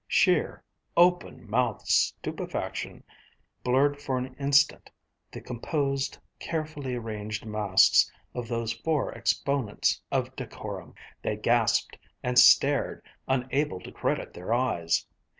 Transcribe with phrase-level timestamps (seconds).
[0.07, 0.63] Sheer,
[0.97, 3.03] open mouthed stupefaction
[3.63, 4.89] blurred for an instant
[5.31, 10.95] the composed, carefully arranged masks of those four exponents of decorum.
[11.21, 15.05] They gaped and stared, unable to credit their eyes.